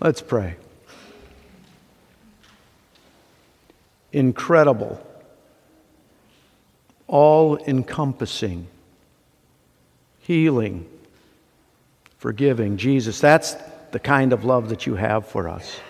[0.00, 0.56] Let's pray.
[4.12, 5.04] Incredible,
[7.06, 8.68] all encompassing,
[10.20, 10.88] healing,
[12.18, 12.76] forgiving.
[12.76, 13.56] Jesus, that's
[13.90, 15.80] the kind of love that you have for us.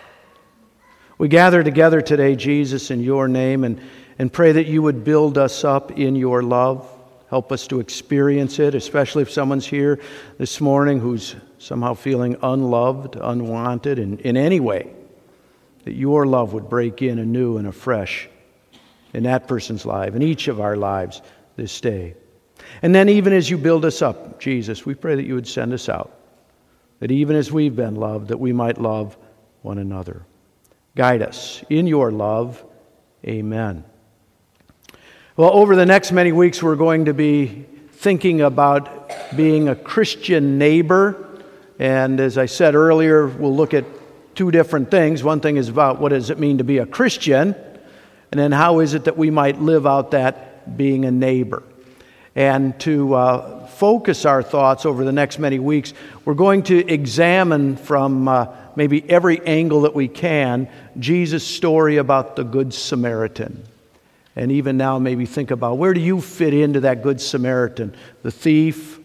[1.18, 3.80] We gather together today, Jesus, in your name, and,
[4.18, 6.88] and pray that you would build us up in your love.
[7.28, 10.00] Help us to experience it, especially if someone's here
[10.38, 14.92] this morning who's somehow feeling unloved, unwanted in, in any way.
[15.84, 18.28] That your love would break in anew and afresh
[19.12, 21.22] in that person's life, in each of our lives
[21.56, 22.14] this day.
[22.82, 25.72] And then, even as you build us up, Jesus, we pray that you would send
[25.72, 26.14] us out.
[27.00, 29.16] That even as we've been loved, that we might love
[29.62, 30.24] one another.
[30.96, 32.64] Guide us in your love.
[33.24, 33.84] Amen.
[35.36, 40.58] Well, over the next many weeks, we're going to be thinking about being a Christian
[40.58, 41.27] neighbor.
[41.78, 43.84] And as I said earlier, we'll look at
[44.34, 45.22] two different things.
[45.22, 47.54] One thing is about what does it mean to be a Christian,
[48.30, 51.62] and then how is it that we might live out that being a neighbor.
[52.34, 55.92] And to uh, focus our thoughts over the next many weeks,
[56.24, 60.68] we're going to examine from uh, maybe every angle that we can,
[60.98, 63.64] Jesus' story about the Good Samaritan.
[64.36, 67.96] And even now, maybe think about where do you fit into that Good Samaritan?
[68.22, 68.97] The thief,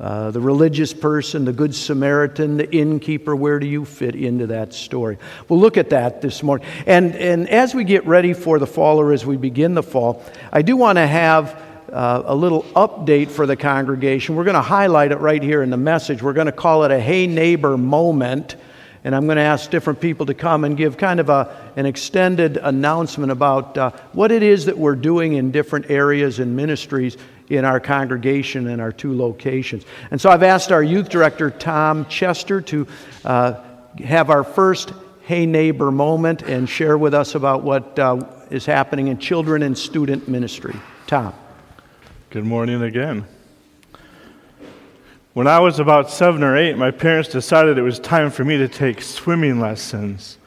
[0.00, 4.72] uh, the religious person, the Good Samaritan, the innkeeper, where do you fit into that
[4.72, 5.18] story?
[5.48, 6.66] We'll look at that this morning.
[6.86, 10.22] And, and as we get ready for the fall or as we begin the fall,
[10.52, 11.60] I do want to have
[11.92, 14.36] uh, a little update for the congregation.
[14.36, 16.22] We're going to highlight it right here in the message.
[16.22, 18.56] We're going to call it a Hey Neighbor moment
[19.04, 21.86] and I'm going to ask different people to come and give kind of a, an
[21.86, 27.16] extended announcement about uh, what it is that we're doing in different areas and ministries
[27.50, 29.84] in our congregation and our two locations.
[30.10, 32.86] And so I've asked our youth director, Tom Chester, to
[33.24, 33.54] uh,
[34.04, 39.08] have our first Hey Neighbor moment and share with us about what uh, is happening
[39.08, 40.74] in children and student ministry.
[41.06, 41.34] Tom.
[42.30, 43.26] Good morning again.
[45.34, 48.58] When I was about seven or eight, my parents decided it was time for me
[48.58, 50.38] to take swimming lessons.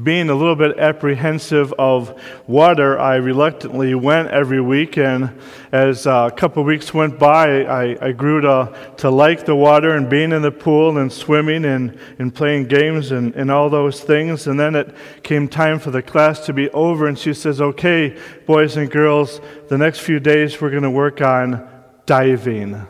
[0.00, 5.36] Being a little bit apprehensive of water, I reluctantly went every week, and
[5.72, 10.08] as a couple weeks went by, I, I, grew to, to like the water and
[10.08, 14.46] being in the pool and swimming and, and playing games and, and all those things.
[14.46, 14.94] And then it
[15.24, 18.16] came time for the class to be over, and she says, Okay,
[18.46, 21.68] boys and girls, the next few days we're going to work on
[22.06, 22.86] diving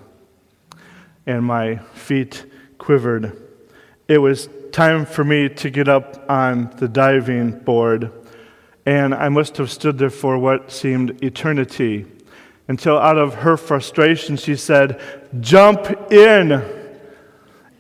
[1.28, 2.44] and my feet
[2.76, 3.36] quivered.
[4.08, 8.12] It was time for me to get up on the diving board,
[8.86, 12.06] and I must have stood there for what seemed eternity
[12.68, 15.00] until, out of her frustration, she said,
[15.40, 16.52] Jump in!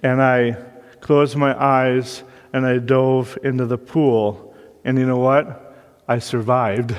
[0.02, 0.56] And I
[0.98, 4.56] closed my eyes and I dove into the pool.
[4.84, 5.76] And you know what?
[6.08, 6.96] I survived.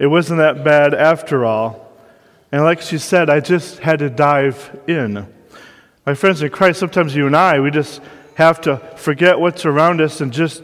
[0.00, 1.92] it wasn't that bad after all.
[2.50, 5.32] And like she said, I just had to dive in.
[6.04, 8.00] My friends in Christ, sometimes you and I, we just
[8.34, 10.62] have to forget what's around us and just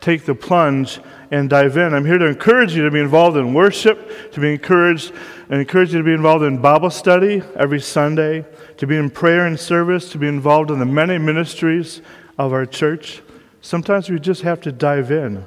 [0.00, 1.00] take the plunge
[1.30, 1.94] and dive in.
[1.94, 5.12] I'm here to encourage you to be involved in worship, to be encouraged,
[5.48, 8.44] and encourage you to be involved in Bible study every Sunday,
[8.76, 12.02] to be in prayer and service, to be involved in the many ministries
[12.38, 13.22] of our church.
[13.60, 15.44] Sometimes we just have to dive in.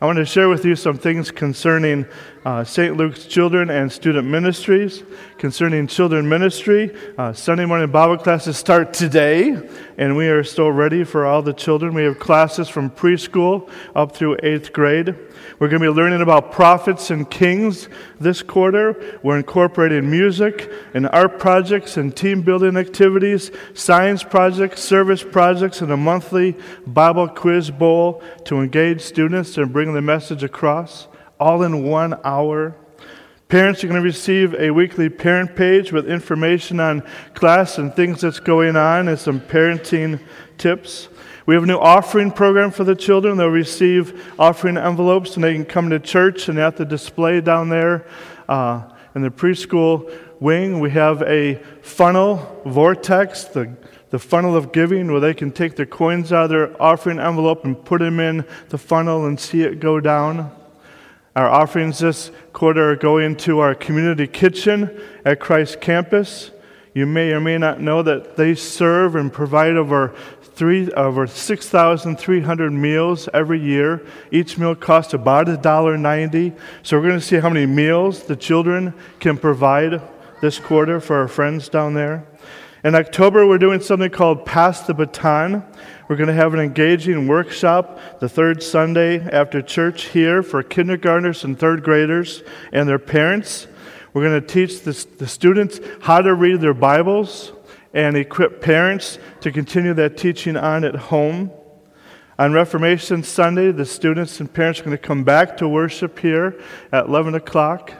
[0.00, 2.06] I want to share with you some things concerning
[2.44, 2.96] uh, St.
[2.96, 5.02] Luke's Children and Student Ministries.
[5.38, 9.58] Concerning children ministry, uh, Sunday morning Bible classes start today,
[9.98, 11.94] and we are still ready for all the children.
[11.94, 15.14] We have classes from preschool up through eighth grade.
[15.58, 17.88] We're going to be learning about prophets and kings
[18.20, 19.18] this quarter.
[19.22, 25.92] We're incorporating music and art projects and team building activities, science projects, service projects, and
[25.92, 26.56] a monthly
[26.86, 31.06] Bible quiz bowl to engage students and bring the message across,
[31.44, 32.74] all in one hour.
[33.48, 37.02] Parents are going to receive a weekly parent page with information on
[37.34, 40.18] class and things that's going on and some parenting
[40.56, 41.08] tips.
[41.44, 43.36] We have a new offering program for the children.
[43.36, 47.68] They'll receive offering envelopes and they can come to church and at the display down
[47.68, 48.06] there
[48.48, 50.10] uh, in the preschool
[50.40, 53.76] wing, we have a funnel vortex, the,
[54.08, 57.66] the funnel of giving, where they can take their coins out of their offering envelope
[57.66, 60.50] and put them in the funnel and see it go down.
[61.36, 66.52] Our offerings this quarter are going to our community kitchen at Christ Campus.
[66.94, 72.70] You may or may not know that they serve and provide over three, over 6,300
[72.70, 74.06] meals every year.
[74.30, 76.56] Each meal costs about $1.90.
[76.84, 80.00] So we're going to see how many meals the children can provide
[80.40, 82.28] this quarter for our friends down there.
[82.84, 85.64] In October, we're doing something called Pass the Baton.
[86.06, 91.44] We're going to have an engaging workshop the third Sunday after church here for kindergartners
[91.44, 92.42] and third graders
[92.72, 93.68] and their parents.
[94.12, 97.52] We're going to teach the, the students how to read their Bibles
[97.94, 101.52] and equip parents to continue that teaching on at home.
[102.38, 106.60] On Reformation Sunday, the students and parents are going to come back to worship here
[106.92, 107.94] at 11 o'clock,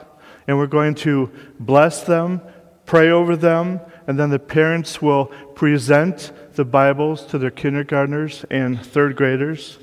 [0.47, 2.39] and we're going to bless them,
[2.85, 5.25] pray over them, and then the parents will
[5.55, 9.79] present the Bibles to their kindergartners and third graders.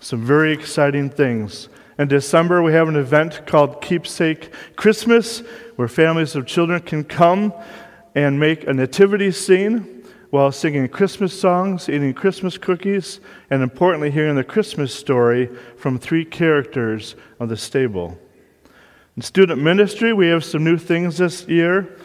[0.00, 1.68] Some very exciting things.
[1.98, 5.40] In December, we have an event called Keepsake Christmas,
[5.76, 7.52] where families of children can come
[8.14, 13.20] and make a nativity scene while singing Christmas songs, eating Christmas cookies,
[13.50, 18.16] and importantly, hearing the Christmas story from three characters of the stable.
[19.16, 21.96] In student ministry, we have some new things this year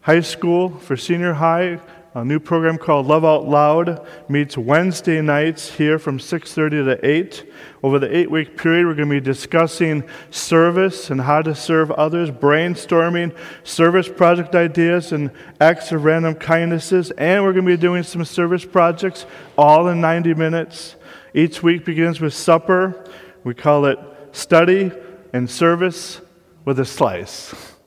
[0.00, 1.80] high school for senior high
[2.14, 7.44] a new program called love out loud meets wednesday nights here from 6.30 to 8
[7.82, 11.90] over the eight week period we're going to be discussing service and how to serve
[11.92, 15.30] others brainstorming service project ideas and
[15.60, 20.00] acts of random kindnesses and we're going to be doing some service projects all in
[20.00, 20.96] 90 minutes.
[21.34, 23.04] Each week begins with supper.
[23.44, 23.98] We call it
[24.32, 24.90] study
[25.32, 26.20] and service
[26.64, 27.77] with a slice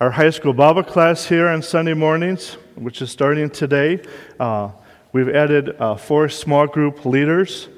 [0.00, 4.02] our high school Bible class here on Sunday mornings, which is starting today.
[4.38, 4.70] Uh,
[5.12, 7.68] we've added uh, four small group leaders.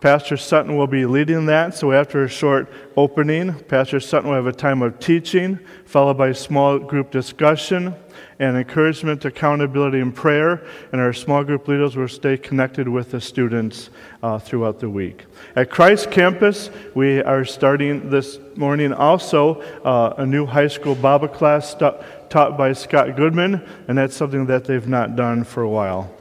[0.00, 4.46] Pastor Sutton will be leading that, so after a short opening, Pastor Sutton will have
[4.46, 7.96] a time of teaching, followed by a small group discussion
[8.38, 10.64] and encouragement, accountability, and prayer.
[10.92, 13.90] And our small group leaders will stay connected with the students
[14.22, 15.24] uh, throughout the week.
[15.56, 21.26] At Christ Campus, we are starting this morning also uh, a new high school Bible
[21.26, 26.17] class taught by Scott Goodman, and that's something that they've not done for a while.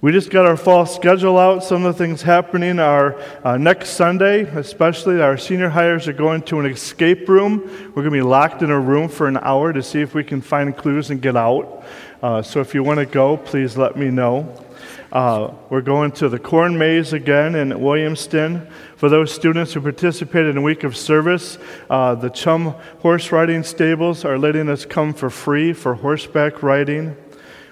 [0.00, 1.64] We just got our fall schedule out.
[1.64, 6.42] Some of the things happening are uh, next Sunday, especially our senior hires are going
[6.42, 7.62] to an escape room.
[7.88, 10.22] We're going to be locked in a room for an hour to see if we
[10.22, 11.84] can find clues and get out.
[12.22, 14.64] Uh, so if you want to go, please let me know.
[15.10, 18.70] Uh, we're going to the corn maze again in Williamston.
[18.94, 21.58] For those students who participated in a week of service,
[21.90, 27.16] uh, the Chum horse riding stables are letting us come for free for horseback riding.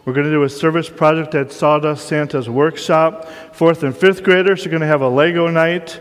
[0.06, 3.28] We're going to do a service project at Sawdust Santa's workshop.
[3.52, 6.00] Fourth and fifth graders are going to have a Lego night.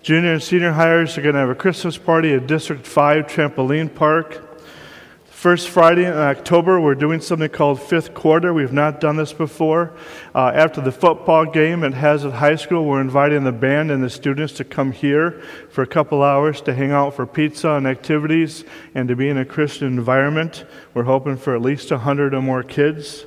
[0.00, 3.94] Junior and senior hires are going to have a Christmas party at District 5 Trampoline
[3.94, 4.48] Park.
[5.26, 8.54] First Friday in October, we're doing something called Fifth Quarter.
[8.54, 9.92] We've not done this before.
[10.34, 14.08] Uh, after the football game at Haslett High School, we're inviting the band and the
[14.08, 18.64] students to come here for a couple hours to hang out for pizza and activities
[18.94, 20.64] and to be in a Christian environment.
[20.94, 23.26] We're hoping for at least 100 or more kids.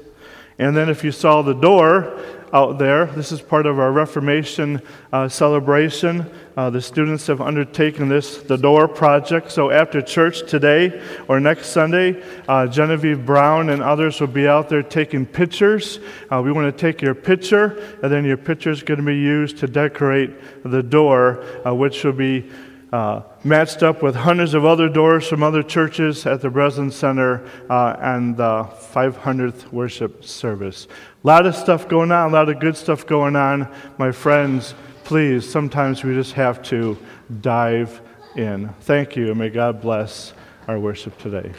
[0.58, 2.18] And then, if you saw the door
[2.54, 4.82] out there, this is part of our Reformation
[5.12, 6.26] uh, celebration.
[6.56, 9.52] Uh, the students have undertaken this, the Door Project.
[9.52, 14.70] So, after church today or next Sunday, uh, Genevieve Brown and others will be out
[14.70, 16.00] there taking pictures.
[16.32, 19.18] Uh, we want to take your picture, and then your picture is going to be
[19.18, 20.32] used to decorate
[20.64, 22.50] the door, uh, which will be
[22.96, 27.46] uh, matched up with hundreds of other doors from other churches at the Breslin Center
[27.70, 28.64] uh, and the
[28.94, 30.88] 500th worship service.
[31.22, 33.70] A lot of stuff going on, a lot of good stuff going on.
[33.98, 36.98] My friends, please, sometimes we just have to
[37.42, 38.00] dive
[38.38, 38.70] in.
[38.80, 40.34] Thank you, and may God bless
[40.70, 41.52] our worship today.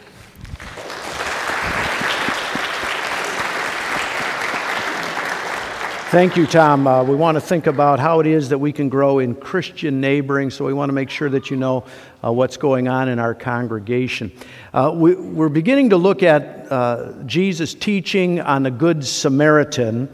[6.11, 6.87] Thank you, Tom.
[6.87, 10.01] Uh, we want to think about how it is that we can grow in Christian
[10.01, 11.85] neighboring, so we want to make sure that you know
[12.23, 14.31] uh, what's going on in our congregation.
[14.73, 20.09] Uh, we, are beginning to look at uh, Jesus' teaching on the Good Samaritan,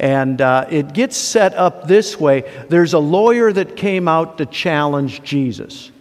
[0.00, 4.46] and uh, it gets set up this way there's a lawyer that came out to
[4.46, 5.92] challenge Jesus.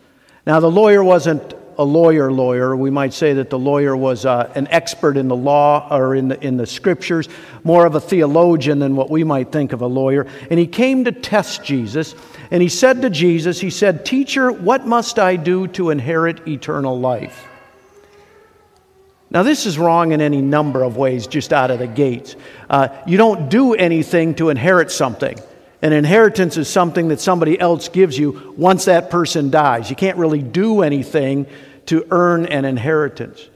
[0.47, 2.75] Now, the lawyer wasn't a lawyer lawyer.
[2.75, 6.29] We might say that the lawyer was uh, an expert in the law or in
[6.29, 7.27] the, in the scriptures,
[7.63, 10.27] more of a theologian than what we might think of a lawyer.
[10.49, 12.15] And he came to test Jesus.
[12.51, 16.99] And he said to Jesus, He said, Teacher, what must I do to inherit eternal
[16.99, 17.47] life?
[19.31, 22.35] Now, this is wrong in any number of ways, just out of the gates.
[22.69, 25.37] Uh, you don't do anything to inherit something.
[25.85, 29.87] An inheritance is something that somebody else gives you once that person dies.
[29.87, 31.45] You can't really do anything
[31.85, 33.47] to earn an inheritance.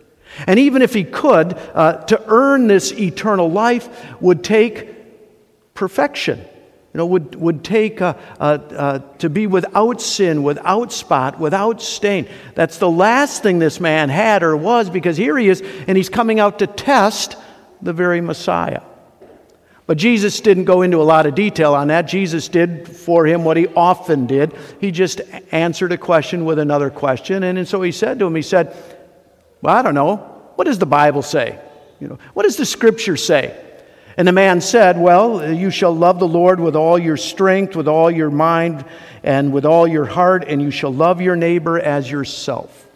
[0.45, 3.89] And even if he could, uh, to earn this eternal life
[4.21, 6.37] would take perfection.
[6.37, 11.81] You know, would, would take uh, uh, uh, to be without sin, without spot, without
[11.81, 12.29] stain.
[12.53, 16.09] That's the last thing this man had or was because here he is and he's
[16.09, 17.37] coming out to test
[17.81, 18.81] the very Messiah.
[19.89, 22.03] But Jesus didn't go into a lot of detail on that.
[22.03, 24.53] Jesus did for him what he often did.
[24.79, 25.19] He just
[25.51, 27.41] answered a question with another question.
[27.41, 28.77] And, and so he said to him, He said,
[29.63, 30.17] Well, I don't know.
[30.57, 31.59] What does the Bible say?
[31.99, 33.59] You know, what does the scripture say?
[34.15, 37.87] And the man said, Well, you shall love the Lord with all your strength, with
[37.87, 38.85] all your mind,
[39.23, 42.87] and with all your heart, and you shall love your neighbor as yourself.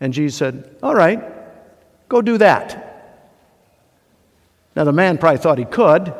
[0.00, 1.22] And Jesus said, All right,
[2.08, 2.83] go do that.
[4.76, 6.12] Now, the man probably thought he could,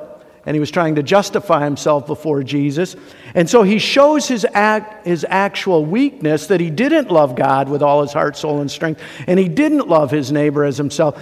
[0.47, 2.97] and he was trying to justify himself before Jesus.
[3.35, 7.83] And so he shows his, act, his actual weakness that he didn't love God with
[7.83, 11.21] all his heart, soul, and strength, and he didn't love his neighbor as himself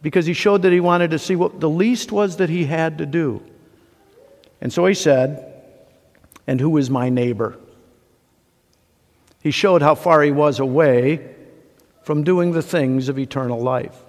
[0.00, 2.98] because he showed that he wanted to see what the least was that he had
[2.98, 3.42] to do.
[4.60, 5.62] And so he said,
[6.46, 7.58] And who is my neighbor?
[9.42, 11.34] He showed how far he was away
[12.02, 14.05] from doing the things of eternal life.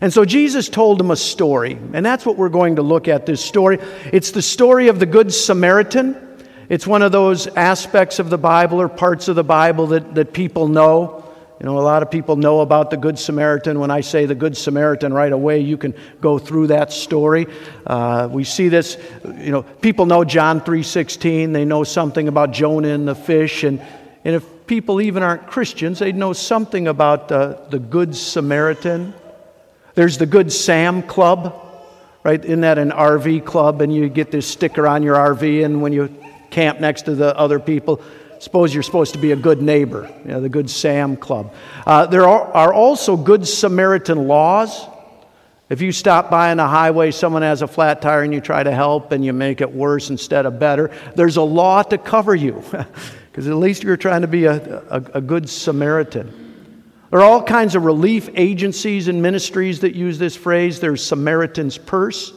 [0.00, 3.26] And so Jesus told him a story, and that's what we're going to look at
[3.26, 3.78] this story.
[4.12, 6.16] It's the story of the Good Samaritan.
[6.68, 10.32] It's one of those aspects of the Bible or parts of the Bible that, that
[10.32, 11.24] people know.
[11.60, 13.80] You know, a lot of people know about the Good Samaritan.
[13.80, 17.48] When I say the Good Samaritan right away, you can go through that story.
[17.84, 21.52] Uh, we see this, you know, people know John 3.16.
[21.52, 23.64] They know something about Jonah and the fish.
[23.64, 23.80] And,
[24.24, 29.14] and if people even aren't Christians, they know something about uh, the Good Samaritan.
[29.98, 31.60] There's the Good Sam Club,
[32.22, 32.44] right?
[32.44, 33.80] Isn't that an RV club?
[33.80, 36.14] And you get this sticker on your RV, and when you
[36.50, 38.00] camp next to the other people,
[38.38, 41.52] suppose you're supposed to be a good neighbor, you know, the Good Sam Club.
[41.84, 44.86] Uh, there are, are also Good Samaritan laws.
[45.68, 48.62] If you stop by on the highway, someone has a flat tire, and you try
[48.62, 52.36] to help and you make it worse instead of better, there's a law to cover
[52.36, 52.62] you,
[53.32, 56.47] because at least you're trying to be a, a, a good Samaritan.
[57.10, 60.78] There are all kinds of relief agencies and ministries that use this phrase.
[60.78, 62.34] There's Samaritan's Purse.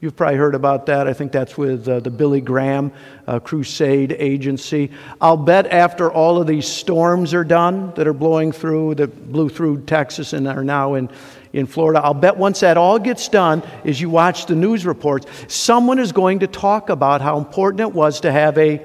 [0.00, 1.08] You've probably heard about that.
[1.08, 2.92] I think that's with uh, the Billy Graham
[3.26, 4.90] uh, Crusade Agency.
[5.22, 9.48] I'll bet after all of these storms are done that are blowing through, that blew
[9.48, 11.08] through Texas and are now in,
[11.54, 15.26] in Florida, I'll bet once that all gets done, as you watch the news reports,
[15.48, 18.84] someone is going to talk about how important it was to have a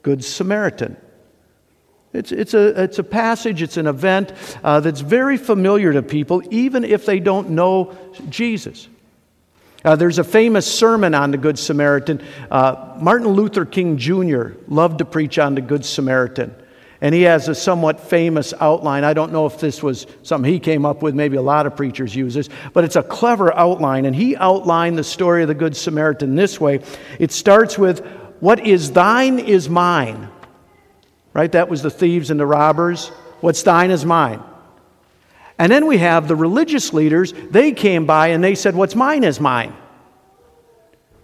[0.00, 0.96] Good Samaritan.
[2.12, 4.32] It's, it's, a, it's a passage, it's an event
[4.64, 7.96] uh, that's very familiar to people, even if they don't know
[8.30, 8.88] Jesus.
[9.84, 12.22] Uh, there's a famous sermon on the Good Samaritan.
[12.50, 14.52] Uh, Martin Luther King Jr.
[14.66, 16.54] loved to preach on the Good Samaritan.
[17.00, 19.04] And he has a somewhat famous outline.
[19.04, 21.76] I don't know if this was something he came up with, maybe a lot of
[21.76, 24.04] preachers use this, but it's a clever outline.
[24.04, 26.80] And he outlined the story of the Good Samaritan this way
[27.20, 28.04] it starts with,
[28.40, 30.28] What is thine is mine.
[31.38, 31.52] Right?
[31.52, 33.10] That was the thieves and the robbers.
[33.42, 34.42] What's thine is mine.
[35.56, 37.32] And then we have the religious leaders.
[37.32, 39.72] They came by and they said, What's mine is mine.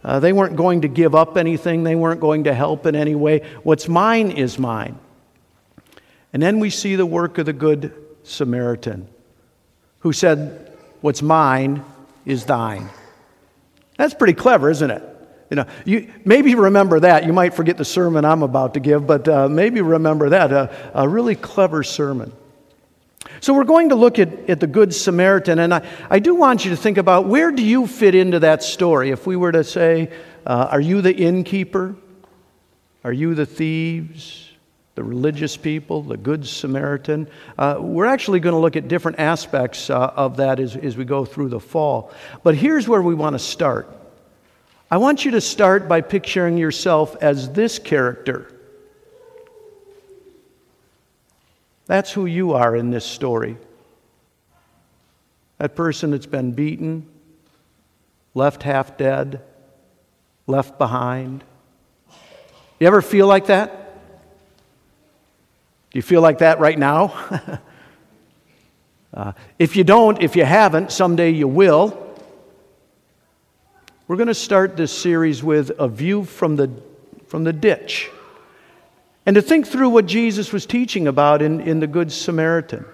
[0.05, 3.17] Uh, they weren't going to give up anything, they weren't going to help in any
[3.17, 3.41] way.
[3.65, 5.01] What's mine is mine.
[6.33, 7.93] And then we see the work of the Good
[8.23, 9.09] Samaritan
[9.99, 11.85] who said, What's mine
[12.25, 12.89] is thine.
[13.97, 15.03] That's pretty clever, isn't it?
[15.51, 17.27] You know, you maybe remember that.
[17.27, 20.53] You might forget the sermon I'm about to give, but uh, maybe remember that.
[20.53, 22.33] Uh, a really clever sermon.
[23.41, 26.65] So we're going to look at, at the Good Samaritan, and I, I do want
[26.65, 29.11] you to think about where do you fit into that story?
[29.11, 30.11] If we were to say,
[30.47, 31.95] uh, are you the innkeeper?
[33.03, 34.51] Are you the thieves?
[34.95, 37.29] The religious people, the Good Samaritan.
[37.59, 41.05] Uh, we're actually going to look at different aspects uh, of that as, as we
[41.05, 42.13] go through the fall.
[42.45, 43.93] But here's where we want to start.
[44.91, 48.51] I want you to start by picturing yourself as this character.
[51.87, 53.57] That's who you are in this story.
[55.59, 57.07] That person that's been beaten,
[58.35, 59.41] left half dead,
[60.47, 61.45] left behind.
[62.79, 63.81] You ever feel like that?
[65.91, 67.15] Do you feel like that right now?
[69.15, 72.04] uh, if you don't, if you haven't, someday you will.
[74.07, 76.71] We're going to start this series with a view from the,
[77.27, 78.11] from the ditch
[79.25, 82.85] and to think through what Jesus was teaching about in, in the Good Samaritan.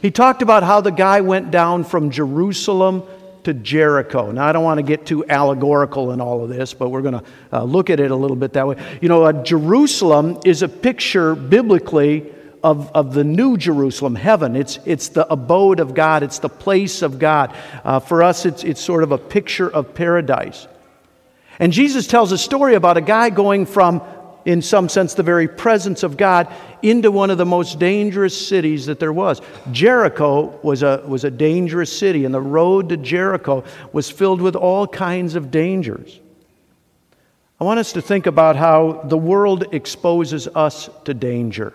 [0.00, 3.02] He talked about how the guy went down from Jerusalem
[3.42, 4.30] to Jericho.
[4.32, 7.20] Now, I don't want to get too allegorical in all of this, but we're going
[7.20, 8.76] to uh, look at it a little bit that way.
[9.02, 12.32] You know, uh, Jerusalem is a picture biblically
[12.64, 14.56] of, of the new Jerusalem, heaven.
[14.56, 17.54] It's, it's the abode of God, it's the place of God.
[17.84, 20.66] Uh, for us, it's, it's sort of a picture of paradise.
[21.60, 24.02] And Jesus tells a story about a guy going from
[24.44, 26.52] in some sense, the very presence of God
[26.82, 29.40] into one of the most dangerous cities that there was.
[29.72, 34.54] Jericho was a, was a dangerous city, and the road to Jericho was filled with
[34.54, 36.20] all kinds of dangers.
[37.58, 41.72] I want us to think about how the world exposes us to danger.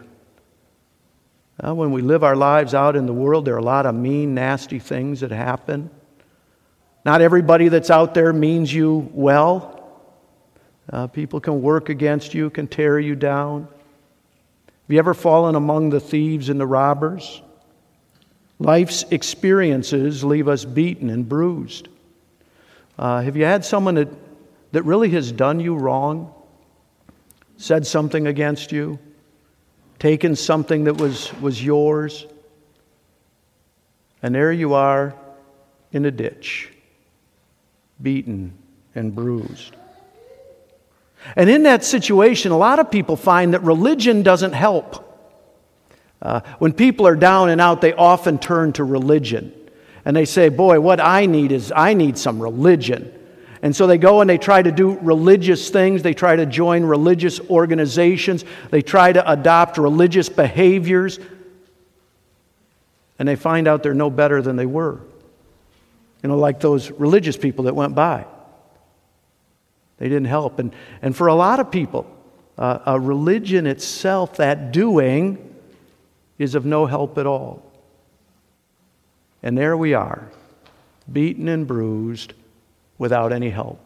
[1.62, 3.94] Well, when we live our lives out in the world, there are a lot of
[3.96, 5.90] mean, nasty things that happen.
[7.04, 9.76] Not everybody that's out there means you well.
[10.92, 13.64] Uh, people can work against you, can tear you down.
[13.64, 17.42] Have you ever fallen among the thieves and the robbers?
[18.58, 21.88] Life's experiences leave us beaten and bruised.
[22.98, 24.10] Uh, have you had someone that,
[24.72, 26.34] that really has done you wrong,
[27.58, 29.00] said something against you,
[30.00, 32.26] taken something that was, was yours,
[34.24, 35.14] and there you are
[35.92, 36.72] in a ditch,
[38.02, 38.54] beaten
[38.96, 39.76] and bruised?
[41.36, 45.06] And in that situation, a lot of people find that religion doesn't help.
[46.22, 49.54] Uh, when people are down and out, they often turn to religion.
[50.06, 53.14] And they say, Boy, what I need is I need some religion.
[53.62, 56.02] And so they go and they try to do religious things.
[56.02, 58.46] They try to join religious organizations.
[58.72, 61.20] They try to adopt religious behaviors.
[63.18, 65.02] And they find out they're no better than they were.
[66.24, 68.26] You know, like those religious people that went by.
[69.98, 70.60] They didn't help.
[70.60, 72.10] And, and for a lot of people,
[72.58, 75.56] uh, a religion itself, that doing,
[76.38, 77.62] is of no help at all.
[79.44, 80.30] And there we are,
[81.12, 82.34] beaten and bruised
[83.00, 83.80] without any help.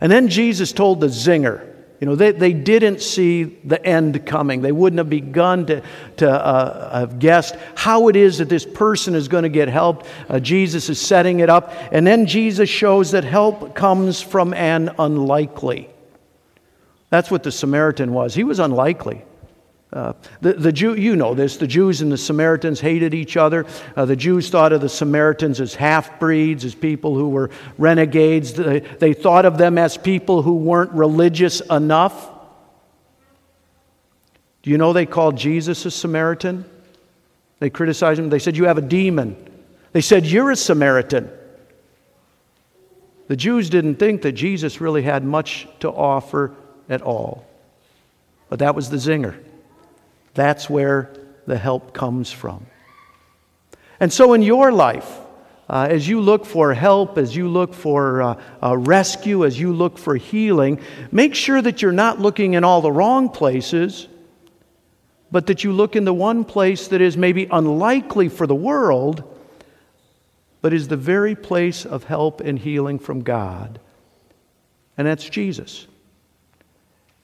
[0.00, 4.62] And then Jesus told the zinger, you know, they, they didn't see the end coming.
[4.62, 5.82] They wouldn't have begun to,
[6.18, 10.06] to uh, have guessed how it is that this person is going to get helped.
[10.28, 11.72] Uh, Jesus is setting it up.
[11.90, 15.90] And then Jesus shows that help comes from an unlikely.
[17.10, 18.32] That's what the Samaritan was.
[18.32, 19.24] He was unlikely.
[19.90, 23.64] Uh, the, the Jew, you know this, the Jews and the Samaritans hated each other.
[23.96, 28.52] Uh, the Jews thought of the Samaritans as half breeds, as people who were renegades.
[28.52, 32.30] They, they thought of them as people who weren't religious enough.
[34.62, 36.66] Do you know they called Jesus a Samaritan?
[37.58, 38.28] They criticized him.
[38.28, 39.36] They said, You have a demon.
[39.92, 41.30] They said, You're a Samaritan.
[43.28, 46.54] The Jews didn't think that Jesus really had much to offer
[46.90, 47.46] at all.
[48.50, 49.38] But that was the zinger.
[50.34, 51.12] That's where
[51.46, 52.66] the help comes from.
[54.00, 55.18] And so, in your life,
[55.68, 59.72] uh, as you look for help, as you look for uh, uh, rescue, as you
[59.72, 64.08] look for healing, make sure that you're not looking in all the wrong places,
[65.30, 69.22] but that you look in the one place that is maybe unlikely for the world,
[70.62, 73.80] but is the very place of help and healing from God.
[74.96, 75.87] And that's Jesus.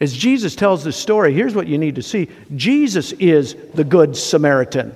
[0.01, 4.17] As Jesus tells this story, here's what you need to see Jesus is the Good
[4.17, 4.95] Samaritan.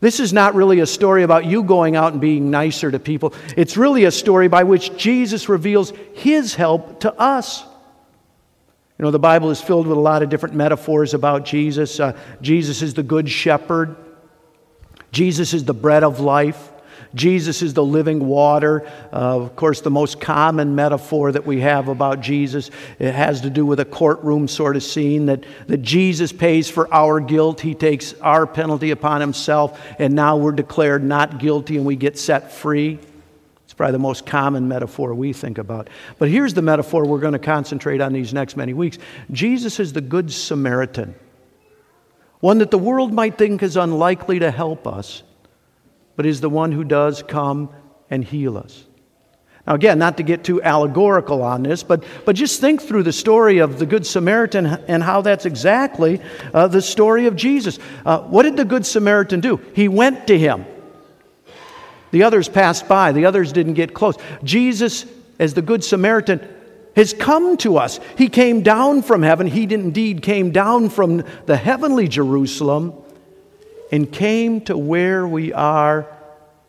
[0.00, 3.34] This is not really a story about you going out and being nicer to people.
[3.56, 7.62] It's really a story by which Jesus reveals his help to us.
[8.98, 12.00] You know, the Bible is filled with a lot of different metaphors about Jesus.
[12.00, 13.96] Uh, Jesus is the good shepherd,
[15.12, 16.70] Jesus is the bread of life.
[17.14, 18.86] Jesus is the living water.
[19.12, 23.50] Uh, of course, the most common metaphor that we have about Jesus it has to
[23.50, 27.60] do with a courtroom sort of scene that, that Jesus pays for our guilt.
[27.60, 32.16] He takes our penalty upon himself, and now we're declared not guilty and we get
[32.16, 33.00] set free.
[33.64, 35.90] It's probably the most common metaphor we think about.
[36.18, 38.98] But here's the metaphor we're going to concentrate on these next many weeks
[39.32, 41.16] Jesus is the Good Samaritan,
[42.38, 45.24] one that the world might think is unlikely to help us
[46.16, 47.70] but is the one who does come
[48.10, 48.84] and heal us.
[49.66, 53.12] Now, again, not to get too allegorical on this, but, but just think through the
[53.12, 56.20] story of the Good Samaritan and how that's exactly
[56.54, 57.78] uh, the story of Jesus.
[58.04, 59.60] Uh, what did the Good Samaritan do?
[59.74, 60.64] He went to him.
[62.10, 64.16] The others passed by, the others didn't get close.
[64.42, 65.04] Jesus,
[65.38, 66.40] as the Good Samaritan,
[66.96, 68.00] has come to us.
[68.18, 69.46] He came down from heaven.
[69.46, 72.94] He indeed came down from the heavenly Jerusalem
[73.90, 76.06] and came to where we are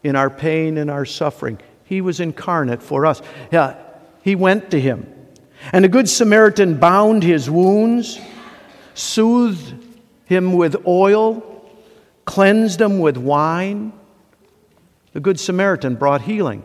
[0.04, 1.60] in our pain and our suffering.
[1.86, 3.22] He was incarnate for us.
[3.52, 3.78] Yeah,
[4.24, 5.08] he went to him.
[5.72, 8.20] And the Good Samaritan bound his wounds,
[8.96, 9.76] soothed
[10.26, 11.70] him with oil,
[12.26, 13.94] cleansed him with wine.
[15.14, 16.64] The Good Samaritan brought healing.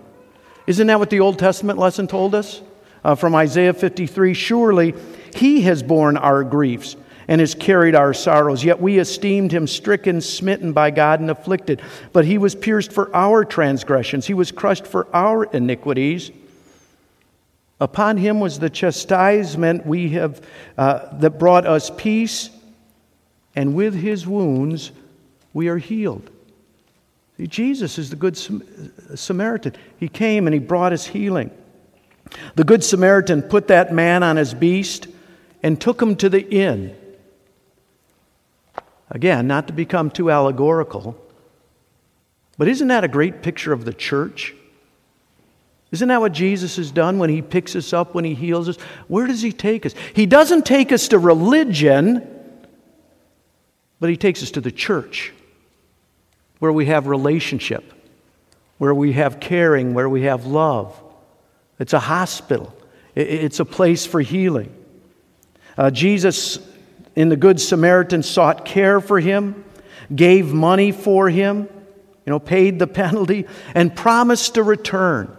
[0.66, 2.62] Isn't that what the Old Testament lesson told us?
[3.04, 4.94] Uh, from Isaiah 53 Surely
[5.34, 6.96] he has borne our griefs
[7.28, 8.64] and has carried our sorrows.
[8.64, 11.82] Yet we esteemed him stricken, smitten by God, and afflicted.
[12.12, 16.30] But he was pierced for our transgressions, he was crushed for our iniquities.
[17.78, 20.40] Upon him was the chastisement we have,
[20.78, 22.48] uh, that brought us peace,
[23.54, 24.92] and with his wounds
[25.52, 26.30] we are healed.
[27.36, 28.38] See, Jesus is the Good
[29.14, 29.74] Samaritan.
[29.98, 31.50] He came and he brought us healing.
[32.54, 35.08] The Good Samaritan put that man on his beast
[35.62, 36.96] and took him to the inn.
[39.10, 41.16] Again, not to become too allegorical,
[42.58, 44.54] but isn't that a great picture of the church?
[45.92, 48.76] Isn't that what Jesus has done when he picks us up, when he heals us?
[49.08, 49.94] Where does he take us?
[50.14, 52.26] He doesn't take us to religion,
[54.00, 55.32] but he takes us to the church,
[56.58, 57.92] where we have relationship,
[58.78, 61.00] where we have caring, where we have love.
[61.78, 62.74] It's a hospital,
[63.14, 64.74] it's a place for healing.
[65.78, 66.58] Uh, Jesus,
[67.16, 69.64] in the Good Samaritan, sought care for him,
[70.14, 71.68] gave money for him,
[72.24, 75.36] you know, paid the penalty, and promised to return.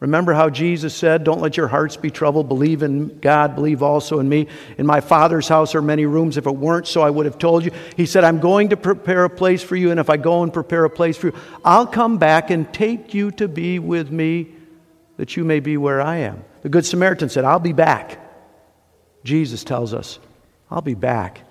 [0.00, 2.48] Remember how Jesus said, Don't let your hearts be troubled.
[2.48, 4.46] Believe in God, believe also in me.
[4.76, 6.36] In my Father's house are many rooms.
[6.36, 7.72] If it weren't so, I would have told you.
[7.96, 10.52] He said, I'm going to prepare a place for you, and if I go and
[10.52, 14.52] prepare a place for you, I'll come back and take you to be with me,
[15.16, 16.44] that you may be where I am.
[16.62, 18.24] The Good Samaritan said, I'll be back.
[19.24, 20.20] Jesus tells us,
[20.70, 21.42] I'll be back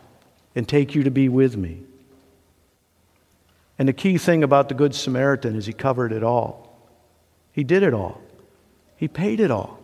[0.56, 1.82] and take you to be with me.
[3.80, 6.76] And the key thing about the Good Samaritan is he covered it all.
[7.52, 8.22] He did it all.
[8.98, 9.80] He paid it all.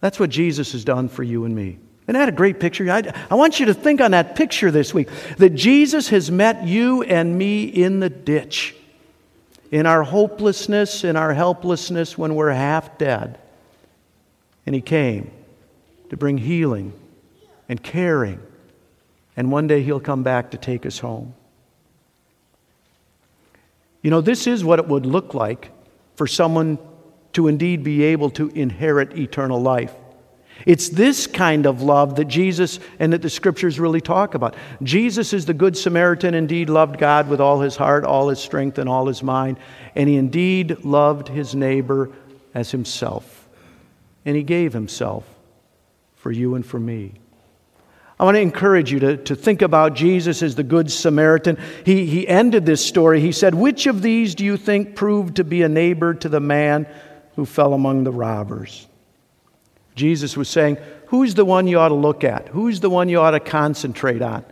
[0.00, 1.78] That's what Jesus has done for you and me.
[2.04, 2.88] Isn't that a great picture?
[2.88, 6.64] I, I want you to think on that picture this week that Jesus has met
[6.64, 8.76] you and me in the ditch,
[9.72, 13.40] in our hopelessness, in our helplessness when we're half dead.
[14.64, 15.32] And He came
[16.10, 16.92] to bring healing
[17.68, 18.40] and caring.
[19.36, 21.34] And one day He'll come back to take us home.
[24.02, 25.72] You know, this is what it would look like
[26.14, 26.78] for someone
[27.32, 29.92] to indeed be able to inherit eternal life.
[30.64, 34.54] It's this kind of love that Jesus and that the scriptures really talk about.
[34.82, 38.78] Jesus is the Good Samaritan, indeed loved God with all his heart, all his strength,
[38.78, 39.58] and all his mind,
[39.94, 42.10] and he indeed loved his neighbor
[42.54, 43.48] as himself.
[44.24, 45.28] And he gave himself
[46.14, 47.14] for you and for me.
[48.18, 51.58] I want to encourage you to, to think about Jesus as the Good Samaritan.
[51.84, 53.20] He, he ended this story.
[53.20, 56.40] He said, Which of these do you think proved to be a neighbor to the
[56.40, 56.86] man
[57.36, 58.88] who fell among the robbers.
[59.94, 62.48] Jesus was saying, Who's the one you ought to look at?
[62.48, 64.44] Who's the one you ought to concentrate on?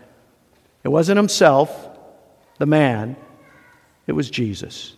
[0.85, 1.89] It wasn't himself,
[2.59, 3.17] the man,
[4.07, 4.95] it was Jesus.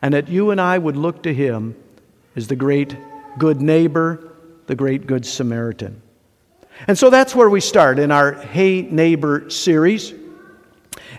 [0.00, 1.76] And that you and I would look to him
[2.34, 2.96] as the great
[3.38, 4.32] good neighbor,
[4.66, 6.02] the great good Samaritan.
[6.88, 10.14] And so that's where we start in our Hey Neighbor series.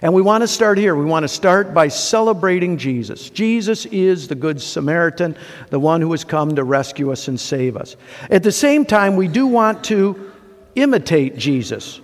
[0.02, 0.96] And we want to start here.
[0.96, 3.30] We want to start by celebrating Jesus.
[3.30, 5.38] Jesus is the Good Samaritan,
[5.70, 7.96] the one who has come to rescue us and save us.
[8.30, 10.32] At the same time, we do want to
[10.76, 12.02] imitate Jesus.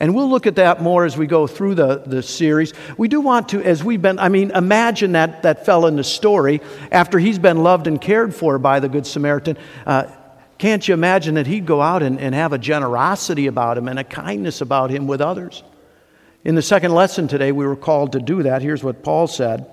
[0.00, 2.72] And we'll look at that more as we go through the, the series.
[2.96, 6.04] We do want to, as we've been, I mean, imagine that, that fell in the
[6.04, 6.60] story,
[6.90, 9.58] after he's been loved and cared for by the Good Samaritan.
[9.86, 10.10] Uh,
[10.62, 13.98] can't you imagine that he'd go out and, and have a generosity about him and
[13.98, 15.64] a kindness about him with others?
[16.44, 18.62] In the second lesson today, we were called to do that.
[18.62, 19.66] Here's what Paul said.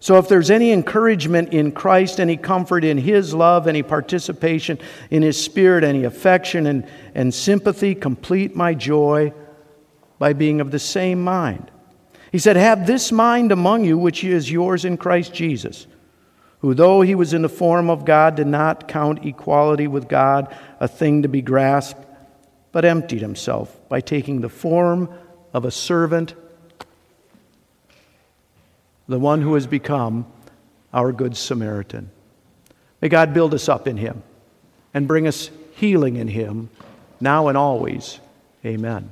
[0.00, 5.22] So, if there's any encouragement in Christ, any comfort in His love, any participation in
[5.22, 9.32] His Spirit, any affection and, and sympathy, complete my joy
[10.18, 11.70] by being of the same mind.
[12.30, 15.86] He said, Have this mind among you, which is yours in Christ Jesus,
[16.64, 20.50] who, though he was in the form of God, did not count equality with God
[20.80, 22.02] a thing to be grasped,
[22.72, 25.10] but emptied himself by taking the form
[25.52, 26.32] of a servant,
[29.08, 30.24] the one who has become
[30.94, 32.10] our Good Samaritan.
[33.02, 34.22] May God build us up in him
[34.94, 36.70] and bring us healing in him
[37.20, 38.20] now and always.
[38.64, 39.10] Amen.